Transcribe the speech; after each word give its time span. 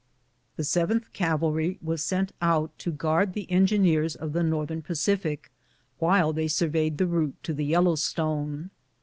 The 0.55 0.63
7th 0.63 1.13
Cavalry 1.13 1.77
were 1.79 1.95
sent 1.95 2.31
out 2.41 2.75
to 2.79 2.91
guard 2.91 3.33
the 3.33 3.45
engineers 3.51 4.15
of 4.15 4.33
the 4.33 4.41
Northern 4.41 4.81
Pacific, 4.81 5.51
while 5.99 6.33
they 6.33 6.47
surveyed 6.47 6.97
the 6.97 7.05
route 7.05 7.35
to 7.43 7.53
the 7.53 7.65
Yellowstone. 7.65 8.71